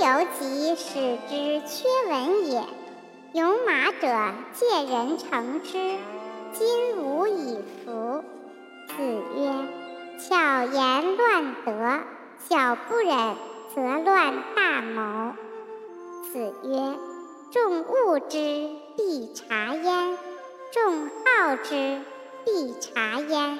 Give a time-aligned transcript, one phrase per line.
[0.00, 0.06] 由
[0.38, 2.64] 己，使之缺文也。
[3.34, 5.98] 勇马者，借人乘之，
[6.54, 8.24] 今无以服。
[8.88, 8.94] 子
[9.36, 9.52] 曰：
[10.18, 12.00] 巧言乱德，
[12.48, 13.36] 小不忍
[13.74, 15.34] 则乱大谋。
[16.32, 16.96] 子曰：
[17.50, 20.16] 众恶之，必察焉；
[20.72, 22.00] 众好之，
[22.46, 23.58] 必察焉。